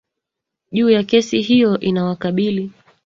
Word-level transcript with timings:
juu 0.71 0.89
ya 0.89 1.03
kesi 1.03 1.41
hiyo 1.41 1.79
inawakabili 1.79 2.71